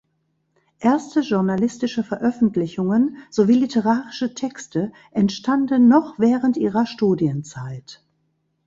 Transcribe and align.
Erste 0.79 1.19
journalistische 1.21 2.03
Veröffentlichungen 2.03 3.17
sowie 3.29 3.53
literarische 3.53 4.33
Texte 4.33 4.91
entstanden 5.11 5.87
noch 5.89 6.17
während 6.17 6.57
ihrer 6.57 6.87
Studienzeit. 6.87 8.03